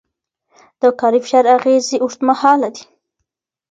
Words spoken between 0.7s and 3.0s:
د کاري فشار اغېزې اوږدمهاله دي.